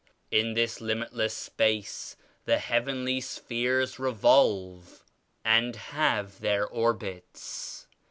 In 0.31 0.55
this 0.55 0.81
limit 0.81 1.13
less 1.13 1.35
space 1.35 2.17
the 2.45 2.57
heavenly 2.57 3.21
spheres 3.21 3.99
revolve 3.99 5.05
and 5.45 5.75
have 5.75 6.39
their 6.39 6.67
orbits. 6.67 7.85